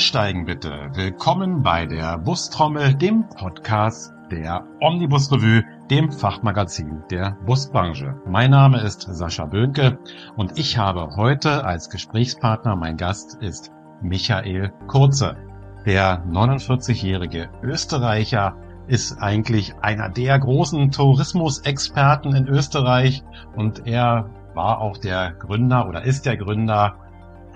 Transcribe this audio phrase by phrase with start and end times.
[0.00, 0.88] Einsteigen bitte.
[0.94, 8.14] Willkommen bei der Bustrommel, dem Podcast der Omnibus Revue, dem Fachmagazin der Busbranche.
[8.26, 9.98] Mein Name ist Sascha Böhnke
[10.36, 15.36] und ich habe heute als Gesprächspartner, mein Gast ist Michael Kurze.
[15.84, 18.56] Der 49-jährige Österreicher
[18.86, 23.22] ist eigentlich einer der großen Tourismusexperten in Österreich
[23.54, 26.96] und er war auch der Gründer oder ist der Gründer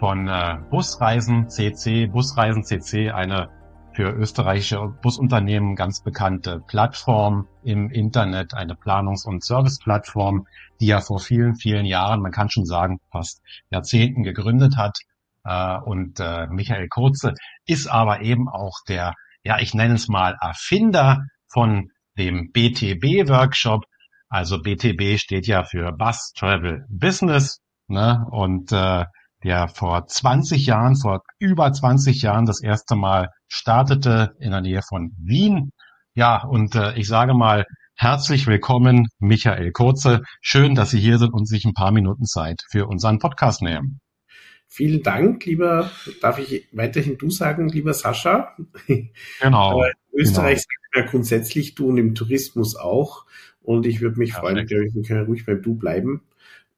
[0.04, 2.08] von äh, Busreisen CC.
[2.08, 3.48] Busreisen CC, eine
[3.94, 10.46] für österreichische Busunternehmen ganz bekannte Plattform im Internet, eine Planungs- und Serviceplattform,
[10.78, 13.40] die er vor vielen, vielen Jahren, man kann schon sagen, fast
[13.70, 14.98] Jahrzehnten gegründet hat.
[15.42, 17.32] Äh, und äh, Michael Kurze
[17.64, 23.86] ist aber eben auch der, ja, ich nenne es mal Erfinder von dem BTB-Workshop.
[24.28, 27.62] Also BTB steht ja für Bus Travel Business.
[27.88, 28.26] Ne?
[28.30, 29.06] Und äh,
[29.44, 34.80] der vor 20 Jahren, vor über 20 Jahren das erste Mal startete in der Nähe
[34.82, 35.70] von Wien.
[36.14, 40.22] Ja, und äh, ich sage mal, herzlich willkommen, Michael Kurze.
[40.40, 44.00] Schön, dass Sie hier sind und sich ein paar Minuten Zeit für unseren Podcast nehmen.
[44.66, 45.90] Vielen Dank, lieber,
[46.22, 48.56] darf ich weiterhin du sagen, lieber Sascha?
[49.40, 49.84] Genau.
[49.84, 50.94] in Österreich genau.
[50.94, 53.26] sagt ja grundsätzlich du und im Tourismus auch.
[53.60, 56.22] Und ich würde mich ja, freuen, glaube ich, wir können ruhig beim Du bleiben.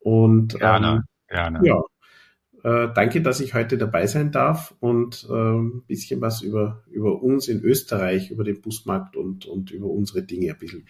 [0.00, 1.60] Und gerne, ähm, gerne.
[1.64, 1.80] Ja,
[2.66, 7.22] äh, danke, dass ich heute dabei sein darf und äh, ein bisschen was über, über
[7.22, 10.84] uns in Österreich, über den Busmarkt und, und über unsere Dinge ein bisschen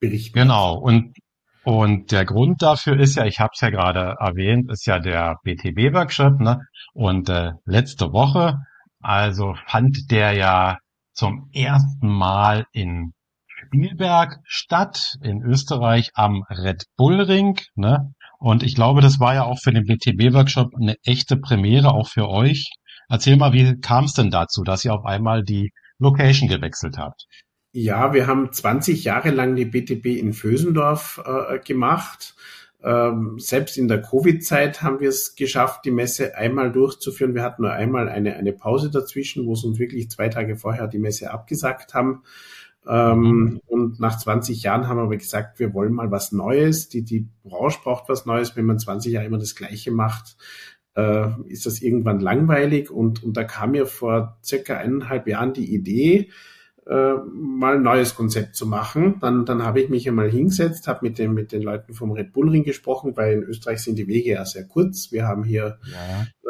[0.00, 0.38] berichten.
[0.38, 0.78] Genau.
[0.78, 1.18] Und,
[1.64, 5.38] und der Grund dafür ist ja, ich habe es ja gerade erwähnt, ist ja der
[5.44, 6.40] BTB-Workshop.
[6.40, 6.62] Ne?
[6.94, 8.60] Und äh, letzte Woche,
[9.00, 10.78] also fand der ja
[11.12, 13.12] zum ersten Mal in
[13.46, 17.58] Spielberg statt, in Österreich am Red Bull Ring.
[17.74, 18.14] Ne?
[18.40, 22.28] Und ich glaube, das war ja auch für den BTB-Workshop eine echte Premiere, auch für
[22.28, 22.70] euch.
[23.08, 27.26] Erzähl mal, wie kam es denn dazu, dass ihr auf einmal die Location gewechselt habt?
[27.72, 32.34] Ja, wir haben 20 Jahre lang die BTB in Vösendorf äh, gemacht.
[32.82, 37.34] Ähm, selbst in der Covid-Zeit haben wir es geschafft, die Messe einmal durchzuführen.
[37.34, 40.88] Wir hatten nur einmal eine, eine Pause dazwischen, wo es uns wirklich zwei Tage vorher
[40.88, 42.22] die Messe abgesagt haben.
[42.86, 43.60] Ähm, mhm.
[43.66, 46.88] und nach 20 Jahren haben wir aber gesagt, wir wollen mal was Neues.
[46.88, 48.56] Die, die Branche braucht was Neues.
[48.56, 50.36] Wenn man 20 Jahre immer das Gleiche macht,
[50.96, 52.90] äh, ist das irgendwann langweilig.
[52.90, 56.30] Und, und da kam mir vor circa eineinhalb Jahren die Idee,
[56.90, 59.18] äh, mal ein neues Konzept zu machen.
[59.20, 62.32] Dann, dann habe ich mich einmal hingesetzt, habe mit, den mit den Leuten vom Red
[62.32, 65.12] Bull Ring gesprochen, weil in Österreich sind die Wege ja sehr kurz.
[65.12, 65.78] Wir haben hier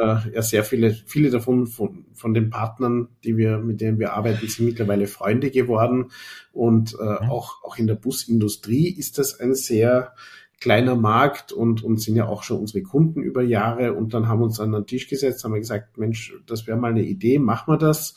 [0.01, 3.99] ja, äh, ja sehr viele, viele davon von, von den Partnern, die wir, mit denen
[3.99, 6.11] wir arbeiten, sind mittlerweile Freunde geworden.
[6.53, 7.31] Und äh, mhm.
[7.31, 10.15] auch, auch in der Busindustrie ist das ein sehr
[10.59, 13.93] kleiner Markt und, und sind ja auch schon unsere Kunden über Jahre.
[13.95, 16.79] Und dann haben wir uns an den Tisch gesetzt, haben wir gesagt, Mensch, das wäre
[16.79, 18.15] mal eine Idee, machen wir das.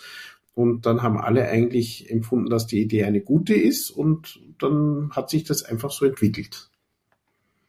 [0.55, 5.29] Und dann haben alle eigentlich empfunden, dass die Idee eine gute ist und dann hat
[5.29, 6.69] sich das einfach so entwickelt.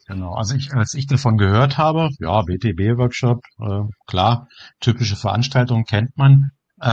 [0.06, 4.48] Genau, also ich, als ich davon gehört habe, ja, BTB-Workshop, äh, klar,
[4.80, 6.50] typische Veranstaltung kennt man,
[6.80, 6.88] äh,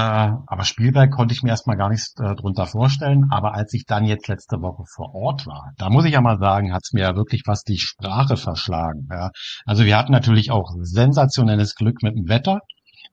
[0.46, 3.26] aber Spielberg konnte ich mir erstmal gar nichts äh, drunter vorstellen.
[3.32, 6.38] Aber als ich dann jetzt letzte Woche vor Ort war, da muss ich ja mal
[6.38, 9.08] sagen, hat es mir ja wirklich fast die Sprache verschlagen.
[9.12, 9.32] Ja.
[9.66, 12.60] Also wir hatten natürlich auch sensationelles Glück mit dem Wetter.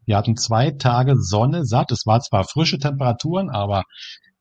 [0.08, 1.92] Wir hatten zwei Tage Sonne satt.
[1.92, 3.82] Es war zwar frische Temperaturen, aber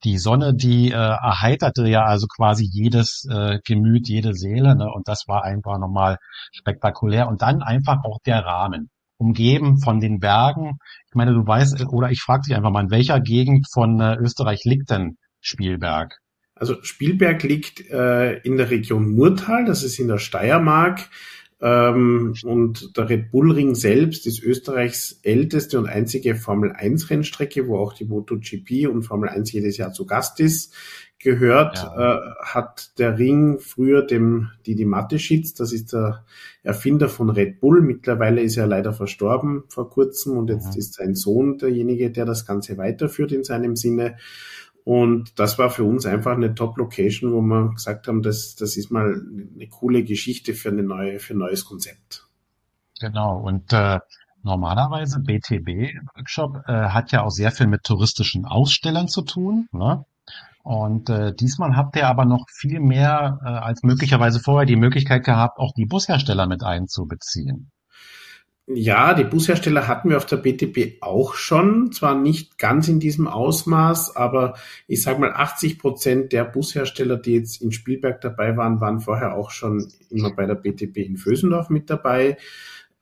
[0.05, 4.77] die Sonne, die äh, erheiterte ja also quasi jedes äh, Gemüt, jede Seele.
[4.77, 4.89] Ne?
[4.89, 6.19] Und das war einfach nochmal
[6.53, 7.27] spektakulär.
[7.27, 8.89] Und dann einfach auch der Rahmen.
[9.17, 10.77] Umgeben von den Bergen.
[11.09, 14.16] Ich meine, du weißt, oder ich frage dich einfach mal, in welcher Gegend von äh,
[14.16, 16.16] Österreich liegt denn Spielberg?
[16.56, 21.09] Also Spielberg liegt äh, in der Region Murtal, das ist in der Steiermark.
[21.59, 27.68] Ähm, und der Red Bull Ring selbst ist Österreichs älteste und einzige Formel 1 Rennstrecke,
[27.68, 30.75] wo auch die MotoGP und Formel 1 jedes Jahr zu Gast ist.
[31.19, 32.18] Gehört ja.
[32.18, 36.25] äh, hat der Ring früher dem Didi Mateschitz, das ist der
[36.62, 37.81] Erfinder von Red Bull.
[37.81, 40.80] Mittlerweile ist er leider verstorben vor kurzem und jetzt mhm.
[40.80, 44.18] ist sein Sohn derjenige, der das Ganze weiterführt in seinem Sinne.
[44.88, 48.89] Und das war für uns einfach eine Top-Location, wo wir gesagt haben, das, das ist
[48.89, 49.22] mal
[49.54, 52.25] eine coole Geschichte für, eine neue, für ein neues Konzept.
[53.01, 53.38] Genau.
[53.38, 54.00] Und äh,
[54.44, 59.68] normalerweise BTB-Workshop äh, hat ja auch sehr viel mit touristischen Ausstellern zu tun.
[59.74, 60.06] Ne?
[60.63, 65.25] Und äh, diesmal habt ihr aber noch viel mehr äh, als möglicherweise vorher die Möglichkeit
[65.25, 67.72] gehabt, auch die Bushersteller mit einzubeziehen.
[68.69, 73.25] Ja, die Bushersteller hatten wir auf der BTP auch schon, zwar nicht ganz in diesem
[73.25, 74.55] Ausmaß, aber
[74.87, 79.35] ich sage mal 80 Prozent der Bushersteller, die jetzt in Spielberg dabei waren, waren vorher
[79.35, 82.37] auch schon immer bei der BTP in Vösendorf mit dabei.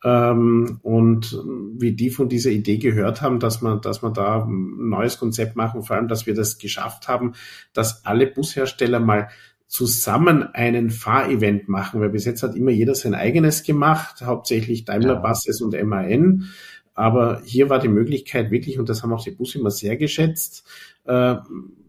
[0.04, 1.42] ähm, und
[1.80, 5.56] wie die von dieser Idee gehört haben, dass man, dass man da ein neues Konzept
[5.56, 7.34] machen, vor allem, dass wir das geschafft haben,
[7.74, 9.30] dass alle Bushersteller mal
[9.68, 15.16] zusammen einen Fahrevent machen, weil bis jetzt hat immer jeder sein eigenes gemacht, hauptsächlich Daimler
[15.16, 15.20] ja.
[15.20, 16.46] Buses und MAN.
[16.94, 20.66] Aber hier war die Möglichkeit wirklich, und das haben auch die Busse immer sehr geschätzt,
[21.04, 21.36] äh,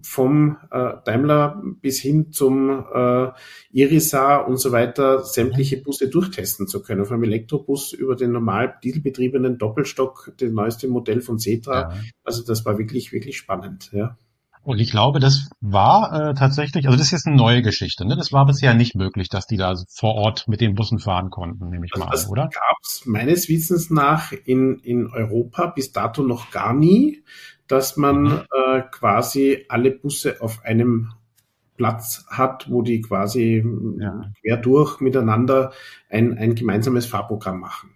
[0.02, 3.28] vom äh, Daimler bis hin zum äh,
[3.72, 7.06] Irisa und so weiter sämtliche Busse durchtesten zu können.
[7.06, 11.92] Vom Elektrobus über den normal dieselbetriebenen Doppelstock, das neueste Modell von Cetra.
[11.92, 12.00] Ja.
[12.24, 13.90] Also das war wirklich, wirklich spannend.
[13.92, 14.16] Ja.
[14.66, 18.04] Und ich glaube, das war äh, tatsächlich, also das ist jetzt eine neue Geschichte.
[18.04, 18.16] Ne?
[18.16, 21.68] Das war bisher nicht möglich, dass die da vor Ort mit den Bussen fahren konnten,
[21.68, 22.42] nehme ich also mal das an, oder?
[22.48, 27.22] Gab es meines Wissens nach in, in Europa bis dato noch gar nie
[27.66, 28.42] dass man mhm.
[28.50, 31.12] äh, quasi alle Busse auf einem
[31.76, 33.62] Platz hat, wo die quasi
[33.98, 34.30] ja.
[34.40, 35.72] quer durch miteinander
[36.08, 37.90] ein, ein gemeinsames Fahrprogramm machen.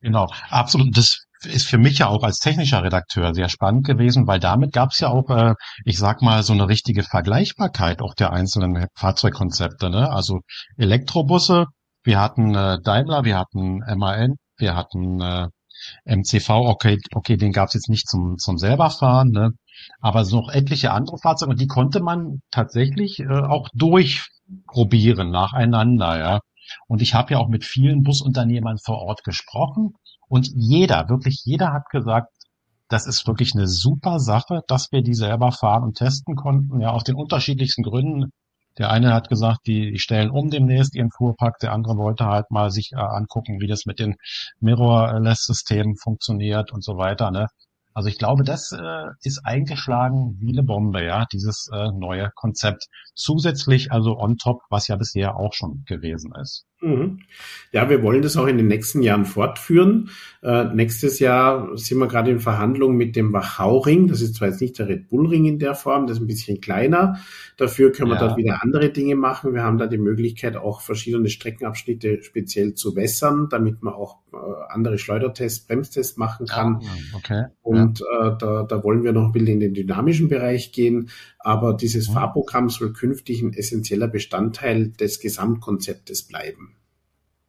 [0.00, 0.96] Genau, absolut.
[0.96, 4.90] Das ist für mich ja auch als technischer Redakteur sehr spannend gewesen, weil damit gab
[4.90, 5.54] es ja auch, äh,
[5.84, 9.90] ich sag mal, so eine richtige Vergleichbarkeit auch der einzelnen Fahrzeugkonzepte.
[9.90, 10.10] Ne?
[10.10, 10.40] Also
[10.76, 11.66] Elektrobusse,
[12.04, 15.48] wir hatten äh, Daimler, wir hatten MAN, wir hatten äh,
[16.04, 19.50] MCV, okay, okay, den gab es jetzt nicht zum, zum selberfahren, ne?
[20.00, 26.18] aber so noch etliche andere Fahrzeuge und die konnte man tatsächlich äh, auch durchprobieren nacheinander,
[26.18, 26.40] ja.
[26.86, 29.94] Und ich habe ja auch mit vielen Busunternehmern vor Ort gesprochen
[30.32, 32.32] und jeder, wirklich jeder hat gesagt,
[32.88, 36.90] das ist wirklich eine super Sache, dass wir die selber fahren und testen konnten, ja,
[36.90, 38.30] aus den unterschiedlichsten Gründen.
[38.78, 42.70] Der eine hat gesagt, die, stellen um demnächst ihren Fuhrpark, der andere wollte halt mal
[42.70, 44.16] sich äh, angucken, wie das mit den
[44.60, 47.30] Mirrorless-Systemen funktioniert und so weiter.
[47.30, 47.48] Ne?
[47.92, 52.86] Also ich glaube, das äh, ist eingeschlagen wie eine Bombe, ja, dieses äh, neue Konzept.
[53.14, 56.64] Zusätzlich also on top, was ja bisher auch schon gewesen ist.
[56.82, 57.20] Mhm.
[57.70, 60.10] Ja, wir wollen das auch in den nächsten Jahren fortführen.
[60.42, 64.08] Äh, nächstes Jahr sind wir gerade in Verhandlungen mit dem Wachau-Ring.
[64.08, 66.60] Das ist zwar jetzt nicht der Red Bull-Ring in der Form, das ist ein bisschen
[66.60, 67.20] kleiner.
[67.56, 68.26] Dafür können wir ja.
[68.26, 69.54] dort wieder andere Dinge machen.
[69.54, 74.36] Wir haben da die Möglichkeit, auch verschiedene Streckenabschnitte speziell zu wässern, damit man auch äh,
[74.68, 76.80] andere Schleudertests, Bremstests machen kann.
[76.82, 77.44] Ah, okay.
[77.62, 78.32] Und ja.
[78.32, 81.10] äh, da, da wollen wir noch ein bisschen in den dynamischen Bereich gehen.
[81.38, 82.14] Aber dieses mhm.
[82.14, 86.71] Fahrprogramm soll künftig ein essentieller Bestandteil des Gesamtkonzeptes bleiben.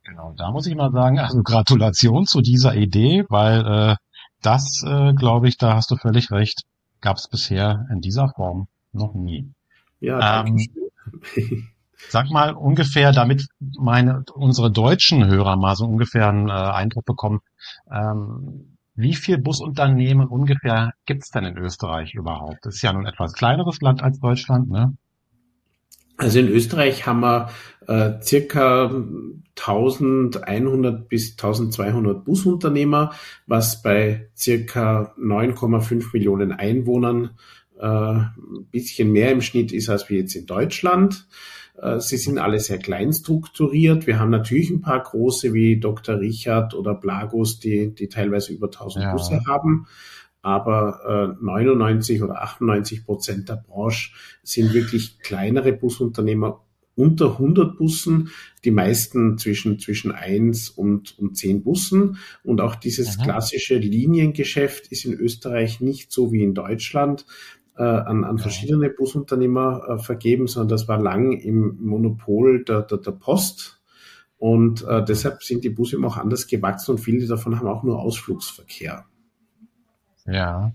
[0.03, 3.95] Genau, da muss ich mal sagen, also Gratulation zu dieser Idee, weil äh,
[4.41, 6.63] das, äh, glaube ich, da hast du völlig recht,
[6.99, 9.51] gab es bisher in dieser Form noch nie.
[9.99, 10.57] Ja, ähm,
[12.09, 17.39] Sag mal ungefähr, damit meine unsere deutschen Hörer mal so ungefähr einen äh, Eindruck bekommen,
[17.89, 22.59] ähm, wie viel Busunternehmen ungefähr gibt's denn in Österreich überhaupt?
[22.63, 24.95] Das ist ja nun etwas kleineres Land als Deutschland, ne?
[26.17, 27.49] Also in Österreich haben wir
[27.87, 28.91] äh, circa
[29.55, 33.13] 1100 bis 1200 Busunternehmer,
[33.47, 37.31] was bei circa 9,5 Millionen Einwohnern
[37.79, 41.27] äh, ein bisschen mehr im Schnitt ist als wir jetzt in Deutschland.
[41.81, 44.07] Äh, sie sind alle sehr klein strukturiert.
[44.07, 46.19] Wir haben natürlich ein paar große wie Dr.
[46.19, 49.11] Richard oder Blagos, die, die teilweise über 1000 ja.
[49.11, 49.87] Busse haben.
[50.43, 54.11] Aber äh, 99 oder 98 Prozent der Branche
[54.43, 56.61] sind wirklich kleinere Busunternehmer
[56.95, 58.29] unter 100 Bussen,
[58.65, 62.17] die meisten zwischen, zwischen 1 und, und 10 Bussen.
[62.43, 63.23] Und auch dieses Aha.
[63.23, 67.25] klassische Liniengeschäft ist in Österreich nicht so wie in Deutschland
[67.77, 72.99] äh, an, an verschiedene Busunternehmer äh, vergeben, sondern das war lang im Monopol der, der,
[72.99, 73.81] der Post.
[74.37, 77.83] Und äh, deshalb sind die Busse immer auch anders gewachsen und viele davon haben auch
[77.83, 79.05] nur Ausflugsverkehr.
[80.25, 80.73] Ja,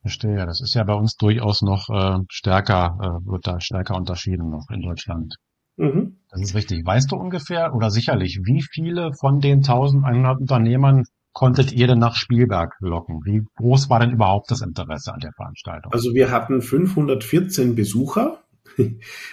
[0.00, 0.44] verstehe.
[0.46, 4.66] Das ist ja bei uns durchaus noch äh, stärker, äh, wird da stärker unterschieden noch
[4.70, 5.36] in Deutschland.
[5.76, 6.18] Mhm.
[6.30, 6.84] Das ist richtig.
[6.84, 12.14] Weißt du ungefähr oder sicherlich, wie viele von den 1100 Unternehmern konntet ihr denn nach
[12.14, 13.20] Spielberg locken?
[13.24, 15.92] Wie groß war denn überhaupt das Interesse an der Veranstaltung?
[15.92, 18.42] Also wir hatten 514 Besucher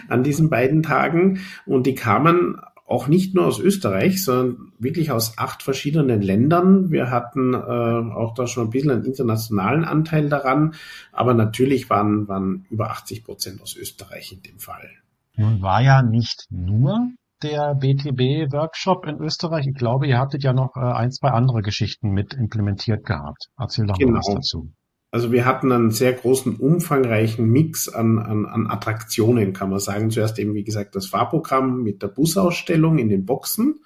[0.07, 2.59] an diesen beiden Tagen und die kamen
[2.89, 6.89] auch nicht nur aus Österreich, sondern wirklich aus acht verschiedenen Ländern.
[6.89, 10.73] Wir hatten äh, auch da schon ein bisschen einen internationalen Anteil daran,
[11.11, 14.89] aber natürlich waren, waren über 80 Prozent aus Österreich in dem Fall.
[15.37, 17.09] Nun war ja nicht nur
[17.43, 19.67] der BTB-Workshop in Österreich.
[19.67, 23.49] Ich glaube, ihr hattet ja noch äh, ein, zwei andere Geschichten mit implementiert gehabt.
[23.57, 24.13] Erzähl doch genau.
[24.13, 24.37] mal was genau.
[24.37, 24.71] dazu.
[25.11, 30.11] Also wir hatten einen sehr großen, umfangreichen Mix an, an, an Attraktionen, kann man sagen.
[30.11, 33.79] Zuerst eben, wie gesagt, das Fahrprogramm mit der Busausstellung in den Boxen.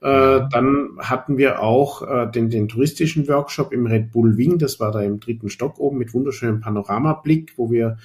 [0.00, 4.78] Äh, dann hatten wir auch äh, den, den touristischen Workshop im Red Bull Wing, das
[4.78, 7.96] war da im dritten Stock oben mit wunderschönem Panoramablick, wo wir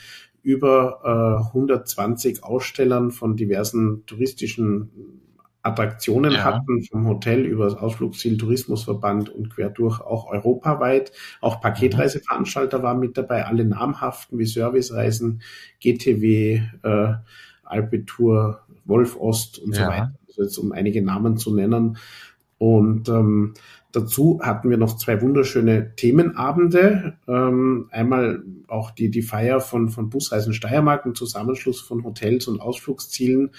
[0.42, 5.22] über äh, 120 Ausstellern von diversen touristischen
[5.64, 6.44] Attraktionen ja.
[6.44, 11.12] hatten, vom Hotel über das Ausflugsziel Tourismusverband und quer durch auch europaweit.
[11.40, 15.42] Auch Paketreiseveranstalter waren mit dabei, alle namhaften wie Servicereisen,
[15.80, 17.14] GTW, äh,
[17.64, 19.84] Alpetour, Wolf Ost und ja.
[19.84, 20.14] so weiter.
[20.28, 21.98] Also jetzt um einige Namen zu nennen.
[22.58, 23.54] Und ähm,
[23.92, 27.18] dazu hatten wir noch zwei wunderschöne Themenabende.
[27.28, 32.62] Ähm, einmal auch die, die Feier von, von Busreisen Steiermark, ein Zusammenschluss von Hotels und
[32.62, 33.52] Ausflugszielen,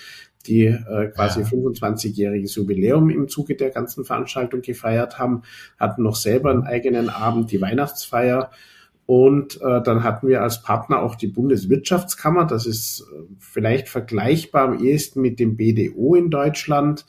[0.47, 1.47] die äh, quasi ja.
[1.47, 5.43] 25-jähriges Jubiläum im Zuge der ganzen Veranstaltung gefeiert haben,
[5.79, 8.51] hatten noch selber einen eigenen Abend, die Weihnachtsfeier.
[9.05, 12.47] Und äh, dann hatten wir als Partner auch die Bundeswirtschaftskammer.
[12.47, 17.05] Das ist äh, vielleicht vergleichbar am ehesten mit dem BDO in Deutschland,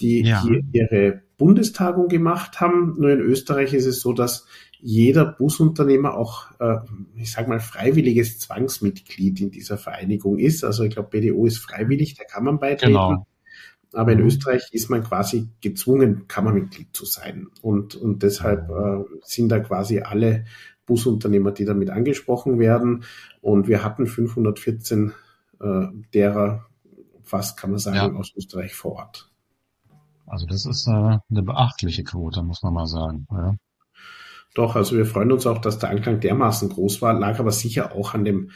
[0.00, 0.42] die ja.
[0.42, 2.96] hier ihre Bundestagung gemacht haben.
[2.98, 4.46] Nur in Österreich ist es so, dass
[4.80, 6.78] jeder Busunternehmer auch, äh,
[7.16, 10.64] ich sage mal, freiwilliges Zwangsmitglied in dieser Vereinigung ist.
[10.64, 12.92] Also ich glaube, BDO ist freiwillig, da kann man beitreten.
[12.92, 13.26] Genau.
[13.94, 14.26] Aber in mhm.
[14.26, 17.48] Österreich ist man quasi gezwungen, Kammermitglied zu sein.
[17.62, 20.44] Und, und deshalb äh, sind da quasi alle
[20.86, 23.04] Busunternehmer, die damit angesprochen werden.
[23.40, 25.12] Und wir hatten 514
[25.60, 26.66] äh, derer,
[27.22, 28.18] fast kann man sagen, ja.
[28.18, 29.27] aus Österreich vor Ort.
[30.28, 33.26] Also das ist äh, eine beachtliche Quote, muss man mal sagen.
[33.30, 33.56] Ja.
[34.54, 37.94] Doch, also wir freuen uns auch, dass der Anklang dermaßen groß war, lag aber sicher
[37.94, 38.50] auch an dem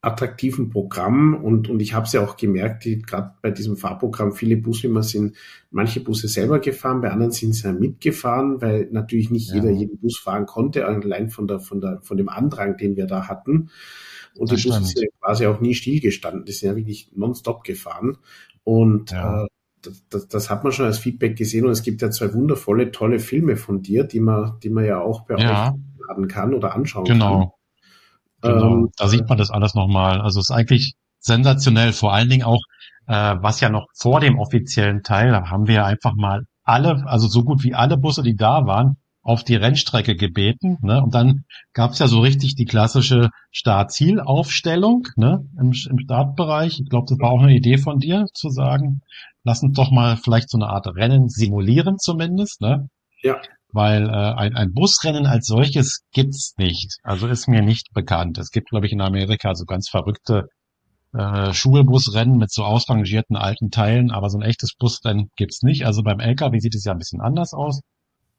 [0.00, 4.32] attraktiven Programm und, und ich habe es ja auch gemerkt, die gerade bei diesem Fahrprogramm,
[4.32, 5.36] viele Busfirmen sind
[5.72, 9.56] manche Busse selber gefahren, bei anderen sind sie ja mitgefahren, weil natürlich nicht ja.
[9.56, 13.06] jeder jeden Bus fahren konnte, allein von der, von der, von dem Andrang, den wir
[13.06, 13.70] da hatten.
[14.36, 17.64] Und das die Busse sind ja quasi auch nie stillgestanden, die sind ja wirklich nonstop
[17.64, 18.18] gefahren.
[18.62, 19.44] Und ja.
[19.44, 19.48] äh,
[20.10, 23.18] das, das, hat man schon als Feedback gesehen und es gibt ja zwei wundervolle, tolle
[23.18, 25.72] Filme von dir, die man, die man ja auch bei ja.
[25.72, 25.78] euch
[26.08, 27.38] laden kann oder anschauen genau.
[28.42, 28.52] kann.
[28.52, 28.76] Genau.
[28.76, 30.20] Ähm, da sieht man das alles nochmal.
[30.20, 31.92] Also es ist eigentlich sensationell.
[31.92, 32.62] Vor allen Dingen auch,
[33.06, 37.04] äh, was ja noch vor dem offiziellen Teil, da haben wir ja einfach mal alle,
[37.06, 40.78] also so gut wie alle Busse, die da waren, auf die Rennstrecke gebeten.
[40.80, 41.02] Ne?
[41.02, 45.44] Und dann gab's ja so richtig die klassische Start-Ziel-Aufstellung ne?
[45.58, 46.80] Im, im Startbereich.
[46.80, 49.00] Ich glaube, das war auch eine Idee von dir, zu sagen,
[49.44, 52.88] lass uns doch mal vielleicht so eine Art Rennen simulieren zumindest, ne?
[53.22, 53.40] Ja.
[53.70, 56.96] Weil äh, ein, ein Busrennen als solches gibt's nicht.
[57.02, 58.38] Also ist mir nicht bekannt.
[58.38, 60.48] Es gibt, glaube ich, in Amerika so ganz verrückte
[61.14, 65.86] äh, Schulbusrennen mit so ausrangierten alten Teilen, aber so ein echtes Busrennen gibt's nicht.
[65.86, 67.80] Also beim LKW sieht es ja ein bisschen anders aus.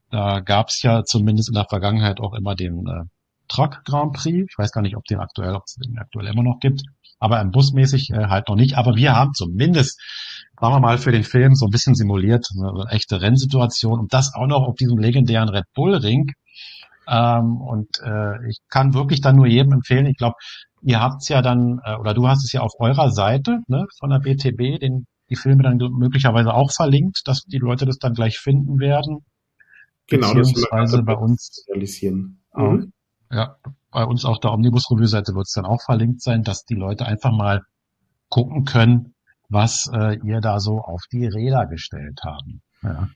[0.09, 3.03] Da gab's ja zumindest in der Vergangenheit auch immer den äh,
[3.47, 4.47] Truck Grand Prix.
[4.49, 6.81] Ich weiß gar nicht, ob den aktuell, ob es den aktuell immer noch gibt.
[7.19, 8.77] Aber im Busmäßig äh, halt noch nicht.
[8.77, 9.99] Aber wir haben zumindest
[10.59, 14.33] sagen wir mal, für den Film so ein bisschen simuliert, eine echte Rennsituation und das
[14.33, 16.31] auch noch auf diesem legendären Red Bull Ring.
[17.07, 20.35] Ähm, und äh, ich kann wirklich dann nur jedem empfehlen, ich glaube,
[20.81, 23.85] ihr habt es ja dann, äh, oder du hast es ja auf eurer Seite ne,
[23.97, 28.13] von der BTB, den, die Filme dann möglicherweise auch verlinkt, dass die Leute das dann
[28.13, 29.19] gleich finden werden.
[30.07, 32.41] Genau, beziehungsweise bei uns realisieren.
[32.55, 32.91] Mhm.
[33.31, 33.57] Ja,
[33.91, 36.75] bei uns auf der Omnibus Revue Seite wird es dann auch verlinkt sein, dass die
[36.75, 37.63] Leute einfach mal
[38.29, 39.13] gucken können,
[39.49, 42.61] was äh, ihr da so auf die Räder gestellt haben.
[42.83, 43.09] Ja.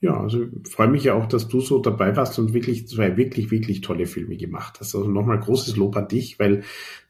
[0.00, 3.50] Ja, also freue mich ja auch, dass du so dabei warst und wirklich zwei wirklich,
[3.50, 4.94] wirklich tolle Filme gemacht hast.
[4.94, 6.62] Also nochmal großes Lob an dich, weil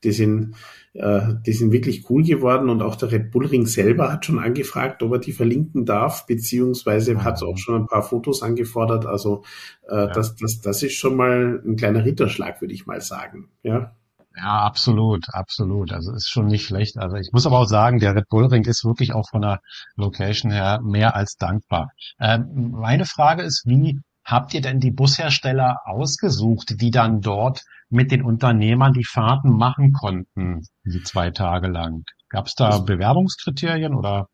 [0.05, 0.55] die sind,
[0.93, 4.39] äh, die sind wirklich cool geworden und auch der Red Bull Ring selber hat schon
[4.39, 7.25] angefragt, ob er die verlinken darf, beziehungsweise mhm.
[7.25, 9.07] hat auch schon ein paar Fotos angefordert.
[9.07, 9.43] Also
[9.89, 10.07] äh, ja.
[10.07, 13.49] das, das, das ist schon mal ein kleiner Ritterschlag, würde ich mal sagen.
[13.65, 13.97] Ja.
[14.37, 15.93] Ja, absolut, absolut.
[15.93, 16.99] Also ist schon nicht schlecht.
[16.99, 19.61] Also ich muss aber auch sagen, der Red Bull Ring ist wirklich auch von der
[19.97, 21.91] Location her mehr als dankbar.
[22.19, 28.11] Ähm, meine Frage ist, wie habt ihr denn die Bushersteller ausgesucht, die dann dort mit
[28.11, 32.03] den Unternehmern die Fahrten machen konnten, die zwei Tage lang?
[32.29, 34.29] Gab es da Bewerbungskriterien oder?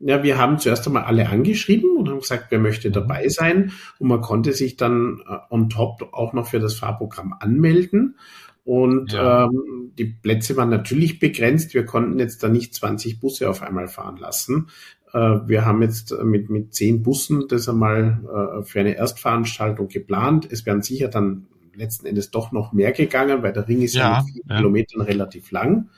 [0.00, 2.94] Ja, wir haben zuerst einmal alle angeschrieben und haben gesagt, wer möchte mhm.
[2.94, 3.70] dabei sein.
[4.00, 8.16] Und man konnte sich dann äh, on top auch noch für das Fahrprogramm anmelden.
[8.64, 9.44] Und ja.
[9.44, 11.74] ähm, die Plätze waren natürlich begrenzt.
[11.74, 14.68] Wir konnten jetzt da nicht 20 Busse auf einmal fahren lassen.
[15.12, 20.48] Äh, wir haben jetzt mit, mit zehn Bussen das einmal äh, für eine Erstveranstaltung geplant.
[20.50, 24.22] Es werden sicher dann letzten Endes doch noch mehr gegangen, weil der Ring ist ja,
[24.22, 24.56] mit vier ja.
[24.56, 25.88] Kilometern relativ lang.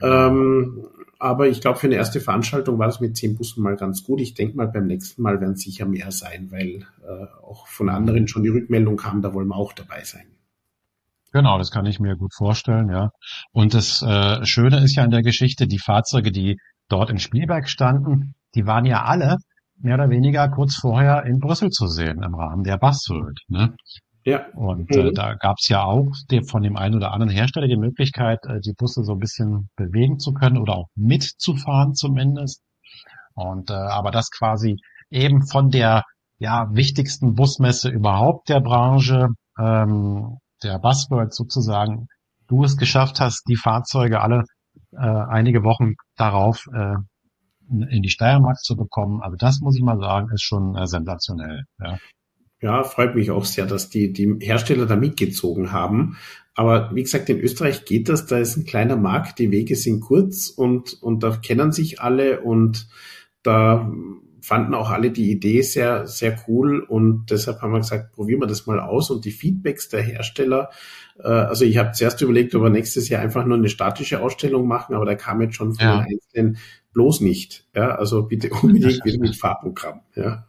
[0.00, 0.86] Ähm,
[1.18, 4.20] aber ich glaube, für eine erste Veranstaltung war das mit zehn Bussen mal ganz gut.
[4.20, 7.88] Ich denke mal, beim nächsten Mal werden es sicher mehr sein, weil äh, auch von
[7.88, 10.24] anderen schon die Rückmeldung kam, da wollen wir auch dabei sein.
[11.32, 13.10] Genau, das kann ich mir gut vorstellen, ja.
[13.52, 16.58] Und das äh, Schöne ist ja in der Geschichte, die Fahrzeuge, die
[16.88, 19.36] dort in Spielberg standen, die waren ja alle
[19.78, 23.40] mehr oder weniger kurz vorher in Brüssel zu sehen im Rahmen der Buzzworld.
[23.48, 23.74] Ne?
[24.24, 24.46] Ja.
[24.54, 25.14] Und äh, mhm.
[25.14, 28.60] da gab es ja auch der, von dem einen oder anderen Hersteller die Möglichkeit, äh,
[28.60, 32.62] die Busse so ein bisschen bewegen zu können oder auch mitzufahren zumindest.
[33.34, 34.76] Und äh, aber das quasi
[35.10, 36.04] eben von der
[36.38, 42.08] ja wichtigsten Busmesse überhaupt der Branche, ähm, der Buzzword sozusagen,
[42.48, 44.44] du es geschafft hast, die Fahrzeuge alle
[44.92, 46.94] äh, einige Wochen darauf äh,
[47.70, 49.22] in die Steiermark zu bekommen.
[49.22, 51.64] Also das muss ich mal sagen, ist schon äh, sensationell.
[51.80, 51.98] Ja.
[52.60, 56.16] Ja, freut mich auch sehr, dass die, die Hersteller da mitgezogen haben.
[56.54, 60.00] Aber wie gesagt, in Österreich geht das, da ist ein kleiner Markt, die Wege sind
[60.00, 62.86] kurz und, und da kennen sich alle und
[63.42, 63.90] da
[64.42, 68.46] fanden auch alle die Idee sehr, sehr cool und deshalb haben wir gesagt, probieren wir
[68.46, 70.70] das mal aus und die Feedbacks der Hersteller,
[71.18, 74.66] äh, also ich habe zuerst überlegt, ob wir nächstes Jahr einfach nur eine statische Ausstellung
[74.66, 76.02] machen, aber da kam jetzt schon von ja.
[76.02, 76.58] den Einzelnen
[76.92, 77.66] bloß nicht.
[77.74, 80.00] Ja, also bitte unbedingt wieder mit Fahrprogramm.
[80.14, 80.46] Ja.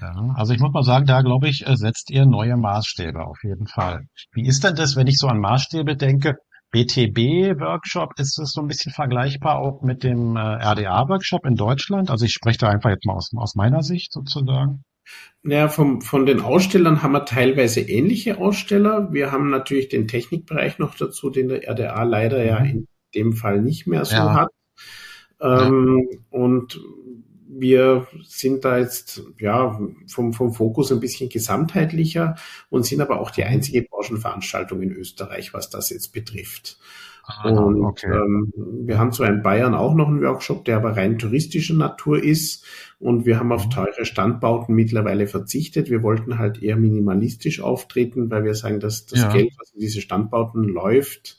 [0.00, 3.42] Ja, also ich muss mal sagen, da glaube ich, äh, setzt ihr neue Maßstäbe auf
[3.42, 4.06] jeden Fall.
[4.32, 6.36] Wie ist denn das, wenn ich so an Maßstäbe denke?
[6.70, 12.10] BTB-Workshop, ist das so ein bisschen vergleichbar auch mit dem äh, RDA-Workshop in Deutschland?
[12.10, 14.84] Also ich spreche da einfach jetzt mal aus, aus meiner Sicht sozusagen.
[15.42, 19.12] Naja, vom, von den Ausstellern haben wir teilweise ähnliche Aussteller.
[19.12, 22.66] Wir haben natürlich den Technikbereich noch dazu, den der RDA leider ja mhm.
[22.66, 24.34] in dem Fall nicht mehr so ja.
[24.34, 24.48] hat.
[25.40, 26.18] Ähm, ja.
[26.30, 26.80] Und
[27.52, 32.36] wir sind da jetzt ja vom, vom Fokus ein bisschen gesamtheitlicher
[32.68, 36.78] und sind aber auch die einzige Branchenveranstaltung in Österreich, was das jetzt betrifft.
[37.24, 38.10] Ah, und okay.
[38.10, 42.22] ähm, wir haben zwar in Bayern auch noch einen Workshop, der aber rein touristischer Natur
[42.22, 42.64] ist.
[42.98, 43.70] Und wir haben auf mhm.
[43.70, 45.90] teure Standbauten mittlerweile verzichtet.
[45.90, 49.32] Wir wollten halt eher minimalistisch auftreten, weil wir sagen, dass das ja.
[49.32, 51.38] Geld, was in diese Standbauten läuft,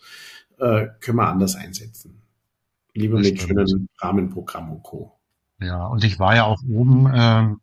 [0.60, 2.22] äh, können wir anders einsetzen.
[2.94, 3.70] Lieber das mit stimmt.
[3.70, 5.21] schönen Rahmenprogramm und Co.
[5.62, 7.56] Ja, und ich war ja auch oben äh,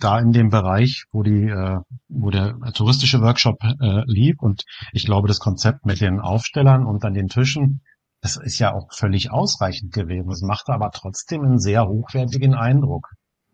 [0.00, 4.36] da in dem Bereich, wo die, äh, wo der touristische Workshop äh, lief.
[4.40, 7.82] Und ich glaube, das Konzept mit den Aufstellern und dann den Tischen,
[8.20, 10.30] das ist ja auch völlig ausreichend gewesen.
[10.30, 13.08] Es machte aber trotzdem einen sehr hochwertigen Eindruck.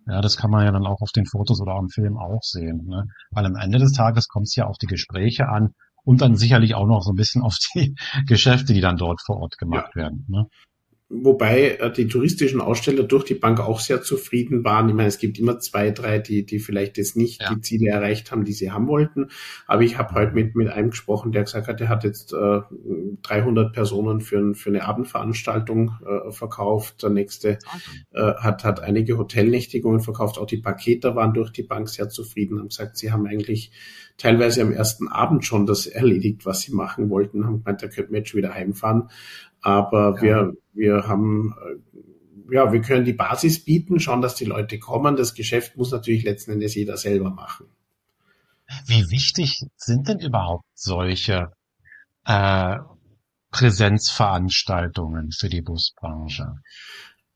[0.07, 2.87] Ja, das kann man ja dann auch auf den Fotos oder im Film auch sehen.
[2.87, 3.05] Ne?
[3.31, 6.75] Weil am Ende des Tages kommt es ja auf die Gespräche an und dann sicherlich
[6.75, 7.95] auch noch so ein bisschen auf die
[8.27, 10.03] Geschäfte, die dann dort vor Ort gemacht ja.
[10.03, 10.25] werden.
[10.29, 10.47] Ne?
[11.11, 14.91] Wobei äh, die touristischen Aussteller durch die Bank auch sehr zufrieden waren.
[14.91, 17.55] Ich meine, es gibt immer zwei, drei, die, die vielleicht jetzt nicht ja.
[17.55, 19.29] die Ziele erreicht haben, die sie haben wollten.
[19.67, 22.61] Aber ich habe heute mit, mit einem gesprochen, der gesagt hat, er hat jetzt äh,
[23.23, 27.03] 300 Personen für, für eine Abendveranstaltung äh, verkauft.
[27.03, 27.59] Der nächste
[28.13, 30.37] äh, hat, hat einige Hotelnächtigungen verkauft.
[30.37, 33.73] Auch die Paketer waren durch die Bank sehr zufrieden, haben gesagt, sie haben eigentlich
[34.19, 38.13] teilweise am ersten Abend schon das erledigt, was sie machen wollten, haben gemeint, da könnten
[38.13, 39.09] wir jetzt schon wieder heimfahren.
[39.61, 40.23] Aber ja.
[40.23, 45.17] wir, wir haben, äh, ja, wir können die Basis bieten, schauen, dass die Leute kommen.
[45.17, 47.67] Das Geschäft muss natürlich letzten Endes jeder selber machen.
[48.87, 51.53] Wie wichtig sind denn überhaupt solche
[52.27, 52.77] äh,
[53.51, 56.57] Präsenzveranstaltungen für die Busbranche?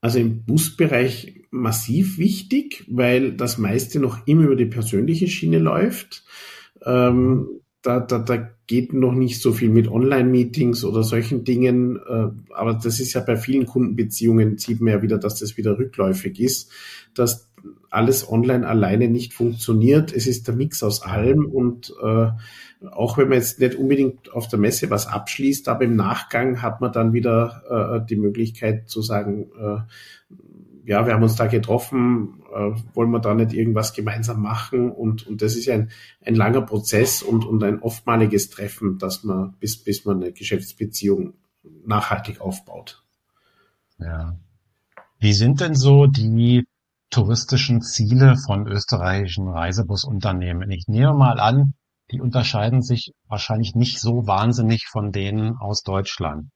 [0.01, 6.25] Also im Busbereich massiv wichtig, weil das meiste noch immer über die persönliche Schiene läuft.
[6.85, 11.97] Ähm, da, da, da geht noch nicht so viel mit Online-Meetings oder solchen Dingen.
[11.97, 15.79] Äh, aber das ist ja bei vielen Kundenbeziehungen, sieht man ja wieder, dass das wieder
[15.79, 16.71] rückläufig ist,
[17.15, 17.51] dass
[17.91, 20.13] alles online alleine nicht funktioniert.
[20.13, 22.29] Es ist der Mix aus allem und äh,
[22.91, 26.81] auch wenn man jetzt nicht unbedingt auf der Messe was abschließt, aber im Nachgang hat
[26.81, 29.79] man dann wieder äh, die Möglichkeit zu sagen, äh,
[30.85, 34.91] ja, wir haben uns da getroffen, äh, wollen wir da nicht irgendwas gemeinsam machen?
[34.91, 35.91] Und, und das ist ein,
[36.25, 41.35] ein langer Prozess und, und ein oftmaliges Treffen, dass man, bis, bis man eine Geschäftsbeziehung
[41.87, 43.05] nachhaltig aufbaut.
[43.99, 44.37] Ja.
[45.19, 46.65] Wie sind denn so die
[47.11, 50.69] touristischen Ziele von österreichischen Reisebusunternehmen?
[50.73, 51.75] Ich nehme mal an,
[52.11, 56.49] die unterscheiden sich wahrscheinlich nicht so wahnsinnig von denen aus Deutschland.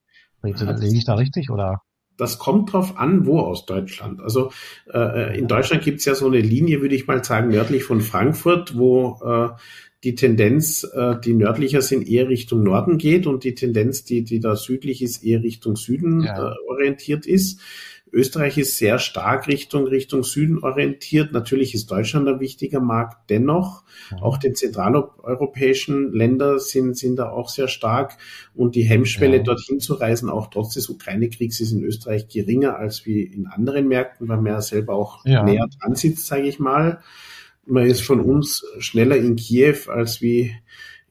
[0.43, 1.81] Lege ich da richtig oder?
[2.17, 4.21] Das kommt drauf an, wo aus Deutschland.
[4.21, 4.51] Also
[4.93, 8.77] äh, in Deutschland gibt's ja so eine Linie, würde ich mal sagen, nördlich von Frankfurt,
[8.77, 9.49] wo äh,
[10.05, 14.41] die Tendenz, äh, die nördlicher sind, eher Richtung Norden geht und die Tendenz, die, die
[14.41, 16.53] da südlich ist, eher Richtung Süden ja.
[16.53, 17.61] äh, orientiert ist.
[18.13, 21.33] Österreich ist sehr stark Richtung, Richtung Süden orientiert.
[21.33, 23.83] Natürlich ist Deutschland ein wichtiger Markt dennoch.
[24.11, 24.23] Ja.
[24.23, 28.17] Auch die zentraleuropäischen Länder sind, sind da auch sehr stark.
[28.55, 29.43] Und die Hemmschwelle, ja.
[29.43, 33.89] dorthin zu reisen, auch trotz des Ukraine-Kriegs, ist in Österreich geringer als wie in anderen
[33.89, 35.43] Märkten, weil man ja selber auch ja.
[35.43, 37.01] näher dran sitzt, sage ich mal.
[37.67, 40.55] Man ist von uns schneller in Kiew als wie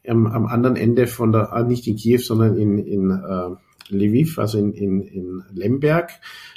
[0.08, 3.56] am, am anderen Ende von der, ah, nicht in Kiew, sondern in, in äh,
[3.90, 6.12] Lviv, also in, in, in Lemberg,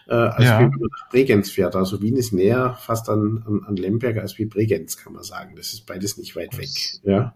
[0.08, 0.60] äh, als ja.
[0.60, 1.76] wie man nach Bregenz fährt.
[1.76, 5.54] Also Wien ist näher fast an, an, an Lemberg als wie Bregenz, kann man sagen.
[5.56, 6.70] Das ist beides nicht weit weg.
[7.02, 7.34] Ja.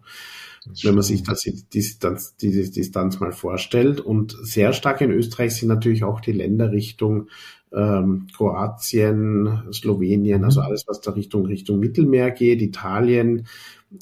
[0.83, 4.01] Wenn man sich das, die Distanz, diese Distanz mal vorstellt.
[4.01, 7.29] Und sehr stark in Österreich sind natürlich auch die Länder Richtung
[7.75, 10.67] ähm, Kroatien, Slowenien, also mhm.
[10.67, 13.47] alles, was da Richtung, Richtung Mittelmeer geht, Italien.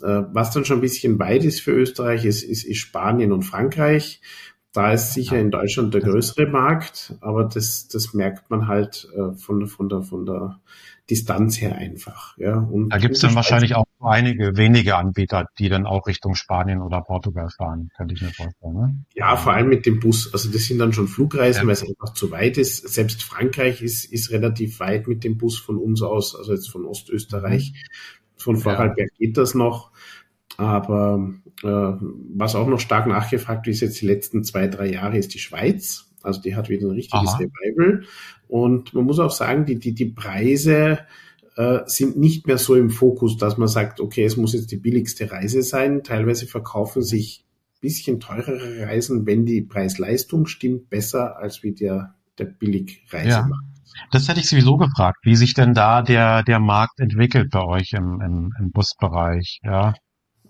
[0.03, 3.42] Äh, was dann schon ein bisschen weit ist für Österreich, ist, ist, ist Spanien und
[3.42, 4.20] Frankreich.
[4.72, 9.37] Da ist sicher in Deutschland der größere Markt, aber das, das merkt man halt äh,
[9.37, 10.61] von, von, der, von der
[11.11, 12.38] Distanz her einfach.
[12.38, 12.59] Ja.
[12.59, 16.80] Und da gibt es dann wahrscheinlich auch einige wenige Anbieter, die dann auch Richtung Spanien
[16.80, 18.74] oder Portugal fahren, könnte ich mir vorstellen.
[18.74, 19.04] Ne?
[19.14, 20.33] Ja, vor allem mit dem Bus.
[20.33, 21.66] Also das sind dann schon Flugreisen, ja.
[21.66, 22.88] weil es einfach zu weit ist.
[22.88, 26.85] Selbst Frankreich ist, ist relativ weit mit dem Bus von uns aus, also jetzt von
[26.85, 27.72] Ostösterreich.
[28.37, 29.26] Von Vorarlberg ja.
[29.26, 29.90] geht das noch.
[30.56, 31.32] Aber
[31.62, 35.38] äh, was auch noch stark nachgefragt ist jetzt die letzten zwei, drei Jahre, ist die
[35.38, 36.06] Schweiz.
[36.22, 37.38] Also die hat wieder ein richtiges Aha.
[37.38, 38.04] Revival.
[38.48, 41.00] Und man muss auch sagen, die, die, die Preise
[41.56, 44.76] äh, sind nicht mehr so im Fokus, dass man sagt, okay, es muss jetzt die
[44.76, 46.02] billigste Reise sein.
[46.02, 47.44] Teilweise verkaufen sich
[47.80, 53.50] bisschen teurere Reisen, wenn die Preis-Leistung stimmt, besser als wie der, der Billigreisemarkt.
[53.50, 54.06] Ja.
[54.12, 57.92] Das hätte ich sowieso gefragt, wie sich denn da der, der Markt entwickelt bei euch
[57.92, 59.94] im, im, im Busbereich, ja.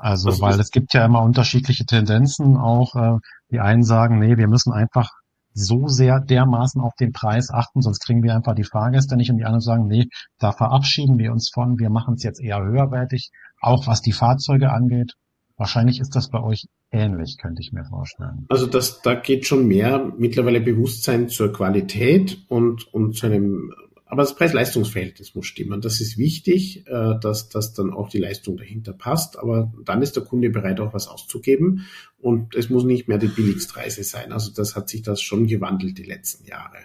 [0.01, 2.95] Also, Was weil es gibt ja immer unterschiedliche Tendenzen auch.
[2.97, 3.19] Äh,
[3.51, 5.11] die einen sagen, nee, wir müssen einfach
[5.53, 9.31] so sehr dermaßen auf den Preis achten, sonst kriegen wir einfach die Fahrgäste nicht.
[9.31, 10.07] Und die anderen sagen, nee,
[10.39, 14.71] da verabschieden wir uns von, wir machen es jetzt eher höherwertig, auch was die Fahrzeuge
[14.71, 15.15] angeht.
[15.57, 18.47] Wahrscheinlich ist das bei euch ähnlich, könnte ich mir vorstellen.
[18.49, 23.71] Also das, da geht schon mehr mittlerweile Bewusstsein zur Qualität und, und zu einem
[24.11, 25.81] aber das Preis-Leistungs-Verhältnis muss stimmen.
[25.81, 29.39] Das ist wichtig, äh, dass, dass dann auch die Leistung dahinter passt.
[29.39, 31.87] Aber dann ist der Kunde bereit, auch was auszugeben.
[32.19, 34.33] Und es muss nicht mehr die Billigstreise sein.
[34.33, 36.79] Also das hat sich das schon gewandelt die letzten Jahre.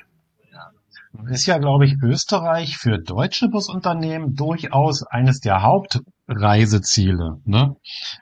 [1.29, 7.37] Ist ja, glaube ich, Österreich für deutsche Busunternehmen durchaus eines der Hauptreiseziele.
[7.45, 7.75] Ne?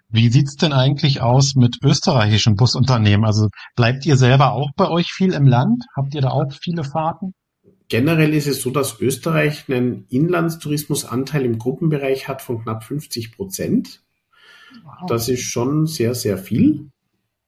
[0.09, 3.25] Wie sieht's denn eigentlich aus mit österreichischen Busunternehmen?
[3.25, 5.83] Also bleibt ihr selber auch bei euch viel im Land?
[5.95, 7.33] Habt ihr da auch viele Fahrten?
[7.93, 14.01] Generell ist es so, dass Österreich einen Inlandstourismusanteil im Gruppenbereich hat von knapp 50 Prozent.
[14.83, 15.07] Wow.
[15.07, 16.89] Das ist schon sehr, sehr viel.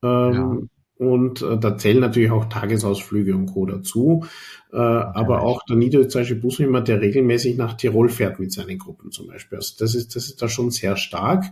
[0.03, 0.57] Ähm, ja.
[0.97, 3.65] Und äh, da zählen natürlich auch Tagesausflüge und Co.
[3.65, 4.27] dazu.
[4.71, 4.77] Äh.
[4.77, 9.55] Aber auch der niederösterreichische Busnehmer, der regelmäßig nach Tirol fährt mit seinen Gruppen zum Beispiel.
[9.55, 11.45] Also das ist, das ist da schon sehr stark.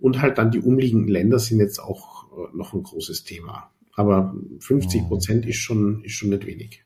[0.00, 3.70] Und halt dann die umliegenden Länder sind jetzt auch äh, noch ein großes Thema.
[3.94, 6.82] Aber 50 Prozent ist schon, ist schon nicht wenig.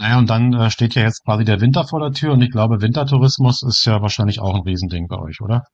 [0.00, 2.50] Naja, und dann äh, steht ja jetzt quasi der Winter vor der Tür und ich
[2.50, 5.64] glaube, Wintertourismus ist ja wahrscheinlich auch ein Riesending bei euch, oder?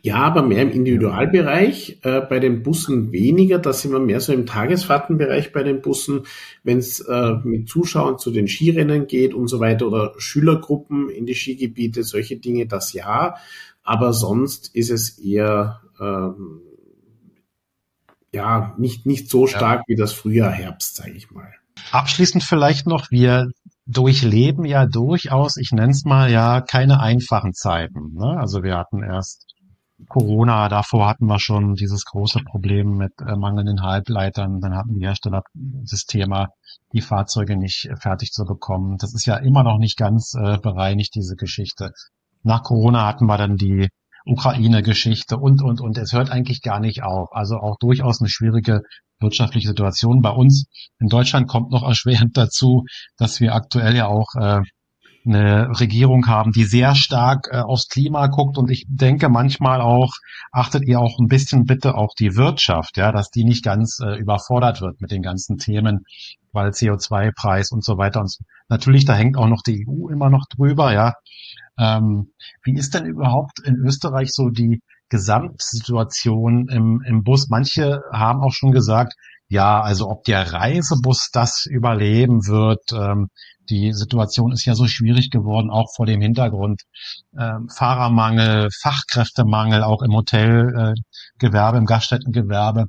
[0.00, 4.32] Ja, aber mehr im Individualbereich, äh, bei den Bussen weniger, da sind wir mehr so
[4.32, 6.22] im Tagesfahrtenbereich bei den Bussen,
[6.62, 11.26] wenn es äh, mit Zuschauern zu den Skirennen geht und so weiter oder Schülergruppen in
[11.26, 13.34] die Skigebiete, solche Dinge, das ja,
[13.82, 16.60] aber sonst ist es eher ähm,
[18.32, 19.84] ja nicht, nicht so stark ja.
[19.88, 21.59] wie das Frühjahr, Herbst, sage ich mal.
[21.92, 23.48] Abschließend vielleicht noch, wir
[23.86, 28.14] durchleben ja durchaus, ich nenne es mal ja, keine einfachen Zeiten.
[28.14, 28.36] Ne?
[28.38, 29.46] Also wir hatten erst
[30.08, 35.04] Corona, davor hatten wir schon dieses große Problem mit äh, mangelnden Halbleitern, dann hatten die
[35.04, 36.48] Hersteller das Thema,
[36.92, 38.96] die Fahrzeuge nicht fertig zu bekommen.
[38.98, 41.90] Das ist ja immer noch nicht ganz äh, bereinigt, diese Geschichte.
[42.42, 43.88] Nach Corona hatten wir dann die
[44.24, 45.98] Ukraine-Geschichte und, und, und.
[45.98, 47.28] Es hört eigentlich gar nicht auf.
[47.32, 48.82] Also auch durchaus eine schwierige
[49.20, 50.22] wirtschaftliche Situation.
[50.22, 50.66] Bei uns
[50.98, 52.84] in Deutschland kommt noch erschwerend dazu,
[53.16, 54.62] dass wir aktuell ja auch äh,
[55.26, 60.12] eine Regierung haben, die sehr stark äh, aufs Klima guckt und ich denke manchmal auch,
[60.50, 64.16] achtet ihr auch ein bisschen bitte auf die Wirtschaft, ja, dass die nicht ganz äh,
[64.16, 66.04] überfordert wird mit den ganzen Themen,
[66.52, 68.34] weil CO2-Preis und so weiter und
[68.68, 71.14] natürlich, da hängt auch noch die EU immer noch drüber, ja.
[71.78, 77.48] Ähm, wie ist denn überhaupt in Österreich so die Gesamtsituation im, im Bus?
[77.48, 79.14] Manche haben auch schon gesagt,
[79.48, 83.28] ja, also ob der Reisebus das überleben wird, ähm,
[83.68, 86.82] die Situation ist ja so schwierig geworden, auch vor dem Hintergrund
[87.38, 92.86] ähm, Fahrermangel, Fachkräftemangel, auch im Hotelgewerbe, äh, im Gaststättengewerbe.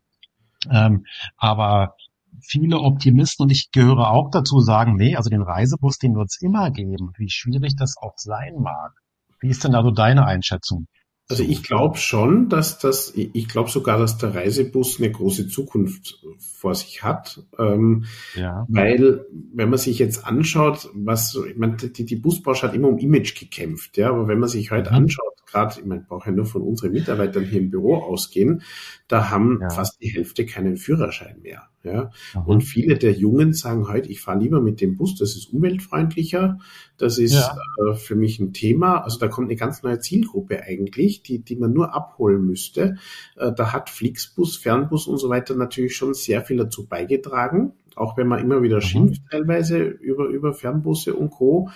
[0.70, 1.06] Ähm,
[1.38, 1.96] aber
[2.40, 6.42] viele Optimisten, und ich gehöre auch dazu, sagen, nee, also den Reisebus, den wird es
[6.42, 8.94] immer geben, wie schwierig das auch sein mag.
[9.40, 10.88] Wie ist denn also deine Einschätzung?
[11.30, 16.22] Also ich glaube schon, dass das, ich glaube sogar, dass der Reisebus eine große Zukunft
[16.40, 18.04] vor sich hat, ähm,
[18.36, 18.66] ja.
[18.68, 22.98] weil wenn man sich jetzt anschaut, was, ich meine, die, die Busbranche hat immer um
[22.98, 24.98] Image gekämpft, ja, aber wenn man sich heute mhm.
[24.98, 28.64] anschaut, gerade, ich meine, brauche ja nur von unseren Mitarbeitern hier im Büro ausgehen,
[29.08, 29.70] da haben ja.
[29.70, 31.68] fast die Hälfte keinen Führerschein mehr.
[31.84, 32.12] Ja?
[32.34, 32.42] Mhm.
[32.46, 36.60] Und viele der Jungen sagen heute, ich fahre lieber mit dem Bus, das ist umweltfreundlicher,
[36.98, 37.56] das ist ja.
[37.86, 39.04] äh, für mich ein Thema.
[39.04, 42.98] Also da kommt eine ganz neue Zielgruppe eigentlich, die, die man nur abholen müsste.
[43.36, 47.74] Äh, da hat Flixbus, Fernbus und so weiter natürlich schon sehr viel dazu beigetragen.
[47.96, 48.82] auch wenn man immer wieder mhm.
[48.82, 51.70] schimpft teilweise über, über Fernbusse und Co.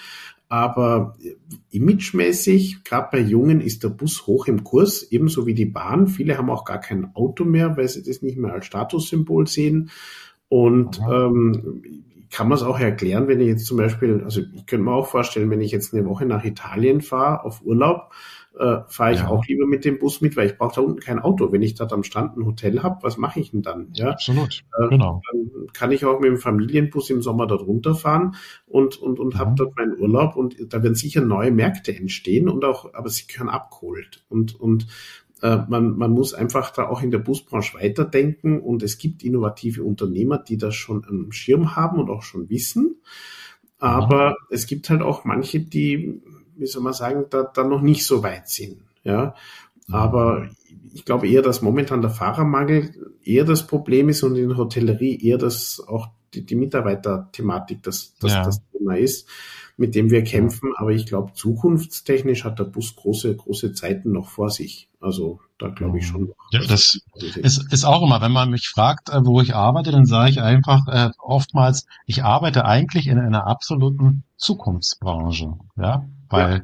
[0.48, 1.16] Aber
[1.72, 6.08] imagemäßig, gerade bei Jungen, ist der Bus hoch im Kurs, ebenso wie die Bahn.
[6.08, 9.90] Viele haben auch gar kein Auto mehr, weil sie das nicht mehr als Statussymbol sehen.
[10.48, 14.86] Und ähm, kann man es auch erklären, wenn ich jetzt zum Beispiel, also ich könnte
[14.86, 18.12] mir auch vorstellen, wenn ich jetzt eine Woche nach Italien fahre auf Urlaub,
[18.58, 19.28] äh, fahre ich ja.
[19.28, 21.52] auch lieber mit dem Bus mit, weil ich brauche da unten kein Auto.
[21.52, 23.90] Wenn ich dort am Strand ein Hotel habe, was mache ich denn dann?
[23.94, 24.64] Ja, absolut.
[24.80, 25.22] Äh, genau.
[25.32, 29.40] Dann kann ich auch mit dem Familienbus im Sommer dort runterfahren und und und ja.
[29.42, 33.28] habe dort meinen Urlaub und da werden sicher neue Märkte entstehen und auch, aber sie
[33.28, 34.88] können abgeholt und und
[35.42, 39.84] äh, man, man muss einfach da auch in der Busbranche weiterdenken und es gibt innovative
[39.84, 43.02] Unternehmer, die das schon am Schirm haben und auch schon wissen.
[43.78, 44.36] Aber mhm.
[44.50, 46.22] es gibt halt auch manche, die
[46.58, 48.82] wie soll man sagen, da, da noch nicht so weit sind.
[49.04, 49.36] Ja,
[49.92, 50.50] aber
[50.94, 55.20] ich glaube eher, dass momentan der Fahrermangel eher das Problem ist und in der Hotellerie
[55.22, 58.44] eher das auch die, die Mitarbeiterthematik das, das, ja.
[58.44, 59.28] das Thema ist,
[59.78, 60.72] mit dem wir kämpfen.
[60.78, 64.90] Aber ich glaube, zukunftstechnisch hat der Bus große, große Zeiten noch vor sich.
[65.00, 66.34] Also da glaube ich schon.
[66.52, 70.06] Ja, das ist, ist auch immer, wenn man mich fragt, äh, wo ich arbeite, dann
[70.06, 75.54] sage ich einfach äh, oftmals, ich arbeite eigentlich in einer absoluten Zukunftsbranche.
[75.78, 76.62] Ja, weil ja.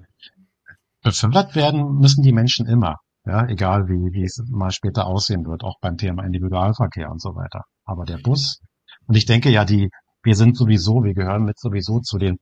[1.03, 2.97] befördert werden müssen die Menschen immer.
[3.25, 7.35] Ja, egal wie, wie es mal später aussehen wird, auch beim Thema Individualverkehr und so
[7.35, 7.65] weiter.
[7.85, 8.61] Aber der Bus,
[9.05, 9.89] und ich denke ja, die,
[10.23, 12.37] wir sind sowieso, wir gehören mit sowieso zu den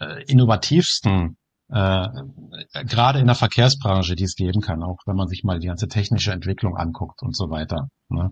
[0.00, 1.36] äh, innovativsten,
[1.68, 2.08] äh,
[2.84, 5.86] gerade in der Verkehrsbranche, die es geben kann, auch wenn man sich mal die ganze
[5.86, 7.88] technische Entwicklung anguckt und so weiter.
[8.08, 8.30] Ne?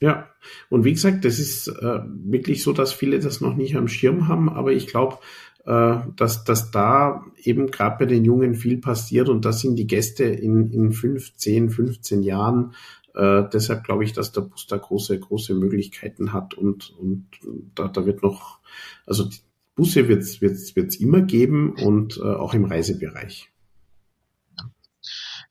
[0.00, 0.30] Ja,
[0.70, 4.28] und wie gesagt, das ist äh, wirklich so, dass viele das noch nicht am Schirm
[4.28, 5.18] haben, aber ich glaube,
[5.64, 9.86] äh, dass, dass da eben gerade bei den Jungen viel passiert und das sind die
[9.86, 12.74] Gäste in, in 5, 10, 15 Jahren.
[13.14, 17.26] Äh, deshalb glaube ich, dass der Bus da große, große Möglichkeiten hat und, und
[17.74, 18.60] da, da wird noch,
[19.06, 19.28] also
[19.74, 23.49] Busse wird es wird's, wird's immer geben und äh, auch im Reisebereich.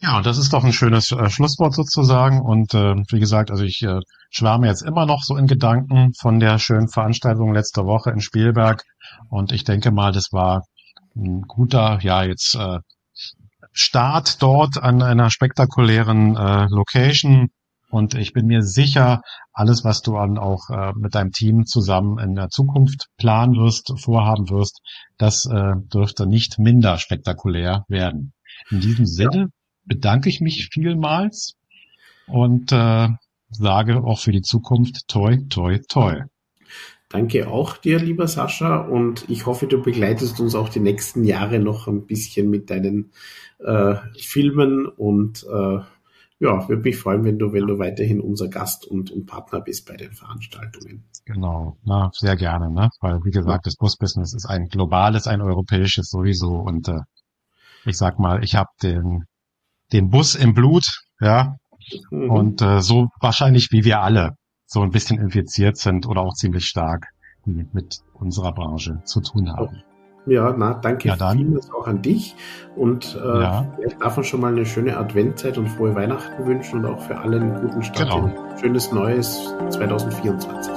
[0.01, 2.41] Ja, und das ist doch ein schönes äh, Schlusswort sozusagen.
[2.41, 6.39] Und äh, wie gesagt, also ich äh, schwärme jetzt immer noch so in Gedanken von
[6.39, 8.83] der schönen Veranstaltung letzte Woche in Spielberg.
[9.29, 10.63] Und ich denke mal, das war
[11.15, 12.79] ein guter, ja, jetzt äh,
[13.71, 17.49] Start dort an einer spektakulären äh, Location.
[17.91, 22.19] Und ich bin mir sicher, alles, was du an auch äh, mit deinem Team zusammen
[22.19, 24.79] in der Zukunft planen wirst, vorhaben wirst,
[25.17, 28.33] das äh, dürfte nicht minder spektakulär werden.
[28.69, 29.49] In diesem Sinne
[29.89, 31.55] bedanke ich mich vielmals
[32.27, 33.09] und äh,
[33.49, 36.21] sage auch für die Zukunft toi, toi, toi.
[37.09, 41.59] Danke auch dir, lieber Sascha, und ich hoffe, du begleitest uns auch die nächsten Jahre
[41.59, 43.11] noch ein bisschen mit deinen
[43.57, 45.79] äh, Filmen und äh,
[46.41, 49.87] ja, würde mich freuen, wenn du, wenn du weiterhin unser Gast und, und Partner bist
[49.87, 51.03] bei den Veranstaltungen.
[51.25, 52.89] Genau, na, sehr gerne, ne?
[53.01, 57.01] Weil wie gesagt, das Busbusiness ist ein globales, ein europäisches sowieso und äh,
[57.85, 59.25] ich sag mal, ich habe den
[59.91, 60.85] den Bus im Blut,
[61.19, 61.55] ja.
[62.11, 62.29] Mhm.
[62.29, 66.65] Und äh, so wahrscheinlich wie wir alle so ein bisschen infiziert sind oder auch ziemlich
[66.65, 67.07] stark
[67.45, 69.81] mit unserer Branche zu tun haben.
[70.25, 71.37] Ja, na, danke ja, dann.
[71.37, 72.35] vielmals auch an dich
[72.75, 73.65] und äh, ja.
[73.83, 77.17] ich darf uns schon mal eine schöne Adventzeit und frohe Weihnachten wünschen und auch für
[77.17, 78.57] alle einen guten Start genau.
[78.59, 80.73] schönes Neues 2024.